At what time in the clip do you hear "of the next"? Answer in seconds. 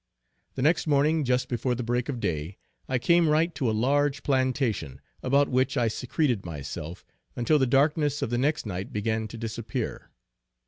8.23-8.65